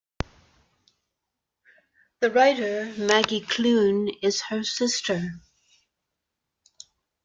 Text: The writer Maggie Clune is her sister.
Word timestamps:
The 2.21 2.31
writer 2.31 2.91
Maggie 2.97 3.41
Clune 3.41 4.07
is 4.23 4.41
her 4.49 4.63
sister. 4.63 5.39